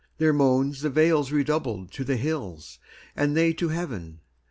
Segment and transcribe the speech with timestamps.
[0.17, 2.79] Their moansThe vales redoubled to the hills,
[3.15, 4.21] and theyTo heaven.